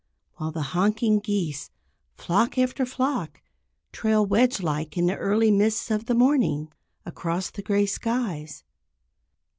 While 0.37 0.49
the 0.51 0.63
honking 0.73 1.19
geese, 1.19 1.69
flock 2.17 2.57
after 2.57 2.87
flock, 2.87 3.39
trail 3.91 4.25
wedge 4.25 4.59
like 4.59 4.97
in 4.97 5.05
the 5.05 5.15
early 5.15 5.51
mists 5.51 5.91
of 5.91 6.05
the 6.07 6.15
morning, 6.15 6.73
across 7.05 7.51
the 7.51 7.61
gray 7.61 7.85
skies. 7.85 8.63